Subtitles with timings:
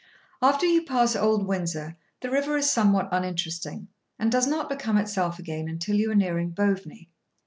[0.41, 5.37] After you pass Old Windsor, the river is somewhat uninteresting, and does not become itself
[5.37, 7.11] again until you are nearing Boveney.